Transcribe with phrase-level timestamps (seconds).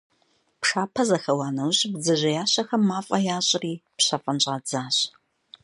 [0.61, 4.97] Пшапэр зэхэуа нэужь, бдзэжьеящэхэм мафӀэ ящӀри, пщэфӀэн щӀадзащ.